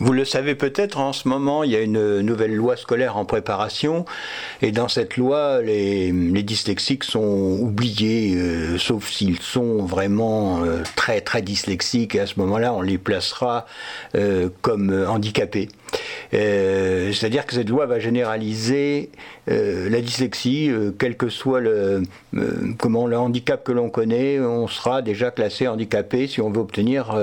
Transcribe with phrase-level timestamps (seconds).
[0.00, 3.24] Vous le savez peut-être, en ce moment, il y a une nouvelle loi scolaire en
[3.24, 4.04] préparation,
[4.62, 11.20] et dans cette loi, les, dyslexiques sont oubliés, euh, sauf s'ils sont vraiment euh, très
[11.20, 13.66] très dyslexiques, et à ce moment-là, on les placera
[14.14, 15.68] euh, comme handicapés.
[16.32, 19.10] C'est-à-dire que cette loi va généraliser
[19.46, 22.02] la dyslexie, quel que soit le,
[22.78, 27.16] comment, le handicap que l'on connaît, on sera déjà classé handicapé si on veut obtenir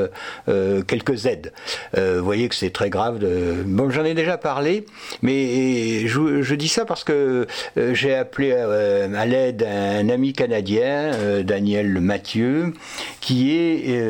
[0.88, 1.54] quelques aides.
[1.96, 3.24] vous voyez que c'est très grave.
[3.66, 4.86] Bon, j'en ai déjà parlé,
[5.22, 11.14] mais je, dis ça parce que euh, j'ai appelé euh, à l'aide un ami canadien,
[11.14, 12.74] euh, Daniel Mathieu,
[13.22, 14.02] qui est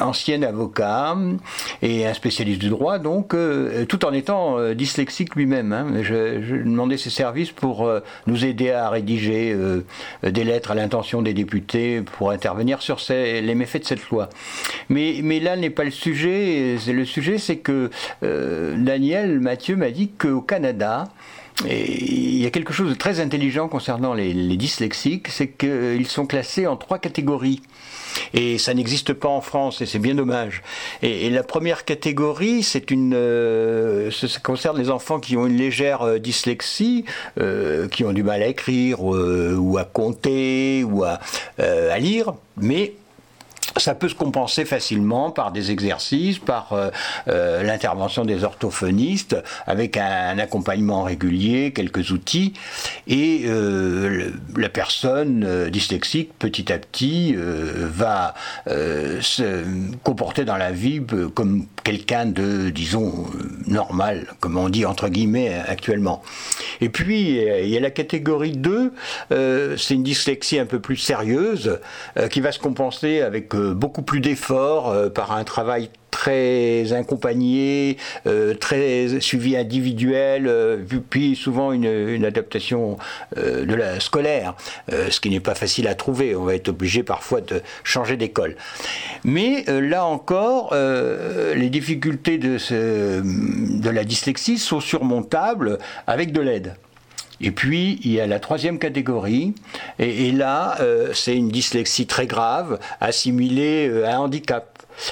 [0.00, 1.16] ancien avocat
[1.80, 3.34] et un spécialiste du droit, donc
[3.92, 5.74] tout en étant dyslexique lui-même.
[5.74, 5.86] Hein.
[6.00, 7.86] Je, demandais ses services pour
[8.26, 9.54] nous aider à rédiger
[10.22, 14.30] des lettres à l'intention des députés pour intervenir sur les méfaits de cette loi.
[14.88, 16.76] Mais, mais là n'est pas le sujet.
[16.86, 17.90] Le sujet, c'est que
[18.22, 21.08] euh, Daniel Mathieu m'a dit qu'au Canada,
[21.68, 26.66] il y a quelque chose de très intelligent concernant les, dyslexiques, c'est qu'ils sont classés
[26.66, 27.62] en trois catégories.
[28.34, 30.62] Et ça n'existe pas en France, et c'est bien dommage.
[31.02, 36.02] Et, la première catégorie, c'est une, euh, ça concerne les enfants qui ont une légère
[36.02, 37.06] euh, dyslexie,
[37.90, 41.20] qui ont du mal à écrire ou à compter ou à,
[41.58, 42.92] à lire, mais
[43.76, 46.90] ça peut se compenser facilement par des exercices, par euh,
[47.28, 52.54] euh, l'intervention des orthophonistes, avec un, accompagnement régulier, quelques outils,
[53.06, 58.34] et euh, la personne dyslexique, petit à petit, va
[58.66, 59.64] se
[60.02, 61.00] comporter dans la vie
[61.34, 63.26] comme quelqu'un de, disons,
[63.66, 66.22] normal, comme on dit entre guillemets actuellement.
[66.82, 68.92] Et puis, il y a la catégorie 2,
[69.30, 71.78] c'est une dyslexie un peu plus sérieuse,
[72.30, 75.90] qui va se compenser avec beaucoup plus d'efforts euh, par un travail
[76.22, 77.96] très accompagné,
[78.28, 80.76] euh, très suivi individuel, euh,
[81.10, 82.96] puis souvent une, adaptation
[83.36, 84.54] de la scolaire,
[84.88, 86.36] ce qui n'est pas facile à trouver.
[86.36, 88.54] On va être obligé parfois de changer d'école.
[89.24, 92.58] Mais là encore, les difficultés de,
[93.90, 96.74] la dyslexie sont surmontables avec de l'aide.
[97.42, 99.54] Et puis, il y a la troisième catégorie,
[99.98, 104.68] et, là, euh, c'est une dyslexie très grave, assimilée euh, à un handicap.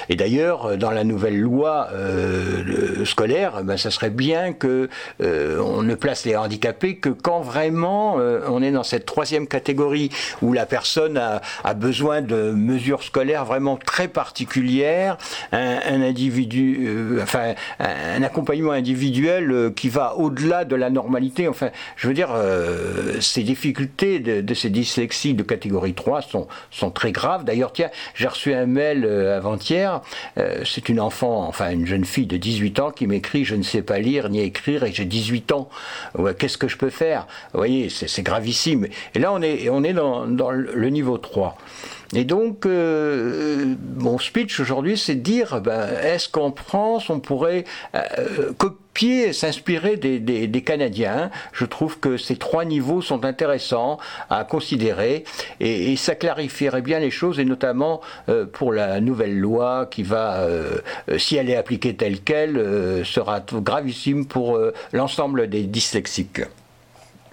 [0.09, 4.89] Et d'ailleurs, dans la nouvelle loi euh, scolaire, ben, ça serait bien que
[5.21, 9.47] euh, on ne place les handicapés que quand vraiment euh, on est dans cette troisième
[9.47, 10.09] catégorie
[10.41, 11.41] où la personne a,
[11.73, 15.17] besoin de mesures scolaires vraiment très particulières,
[15.51, 21.47] un, individu, euh, enfin un accompagnement individuel qui va au-delà de la normalité.
[21.47, 22.29] Enfin, je veux dire,
[23.19, 27.45] ces difficultés de, de, ces dyslexies de catégorie 3 sont, sont très graves.
[27.45, 32.25] D'ailleurs, tiens, j'ai reçu un mail avant-hier euh, c'est une enfant, enfin une jeune fille
[32.25, 35.51] de 18 ans qui m'écrit Je ne sais pas lire ni écrire et j'ai 18
[35.51, 35.69] ans.
[36.37, 37.27] Qu'est-ce que je peux faire?
[37.53, 38.87] Vous voyez, c'est gravissime.
[39.15, 41.57] Et là, on est, on est dans, le niveau 3.
[42.13, 47.63] Et donc, euh, mon speech aujourd'hui, c'est dire, ben, est-ce qu'en France, on pourrait
[47.95, 51.31] euh, copier, s'inspirer des, des, Canadiens?
[51.53, 53.97] Je trouve que ces trois niveaux sont intéressants
[54.29, 55.23] à considérer
[55.61, 60.45] et, ça clarifierait bien les choses, et notamment euh, pour la nouvelle loi qui va,
[61.17, 64.59] si elle est appliquée telle qu'elle, sera gravissime pour
[64.91, 66.41] l'ensemble des dyslexiques.